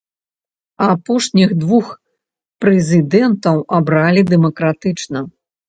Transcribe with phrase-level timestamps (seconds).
[0.93, 1.91] Апошніх двух
[2.67, 5.19] прэзідэнтаў абралі дэмакратычна.